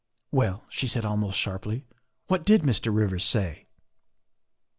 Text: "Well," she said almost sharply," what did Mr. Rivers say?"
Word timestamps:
"Well," 0.31 0.63
she 0.67 0.87
said 0.87 1.05
almost 1.05 1.37
sharply," 1.37 1.85
what 2.27 2.43
did 2.43 2.63
Mr. 2.63 2.91
Rivers 2.91 3.23
say?" 3.23 3.67